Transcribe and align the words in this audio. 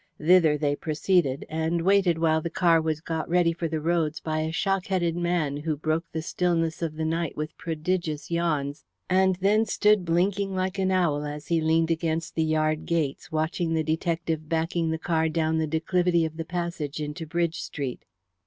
Thither 0.17 0.57
they 0.57 0.75
proceeded, 0.75 1.45
and 1.47 1.83
waited 1.83 2.17
while 2.17 2.41
the 2.41 2.49
car 2.49 2.81
was 2.81 3.01
got 3.01 3.29
ready 3.29 3.53
for 3.53 3.67
the 3.67 3.79
roads 3.79 4.19
by 4.19 4.39
a 4.39 4.51
shock 4.51 4.87
headed 4.87 5.15
man 5.15 5.57
who 5.57 5.77
broke 5.77 6.11
the 6.11 6.23
stillness 6.23 6.81
of 6.81 6.95
the 6.95 7.05
night 7.05 7.37
with 7.37 7.55
prodigious 7.55 8.31
yawns, 8.31 8.83
and 9.11 9.35
then 9.41 9.63
stood 9.63 10.03
blinking 10.03 10.55
like 10.55 10.79
an 10.79 10.89
owl 10.89 11.23
as 11.23 11.45
he 11.49 11.61
leaned 11.61 11.91
against 11.91 12.33
the 12.33 12.43
yard 12.43 12.87
gates 12.87 13.31
watching 13.31 13.75
the 13.75 13.83
detective 13.83 14.49
backing 14.49 14.89
the 14.89 14.97
car 14.97 15.29
down 15.29 15.59
the 15.59 15.67
declivity 15.67 16.25
of 16.25 16.35
the 16.35 16.45
passage 16.45 16.99
into 16.99 17.27
Bridge 17.27 17.61
Street. 17.61 18.03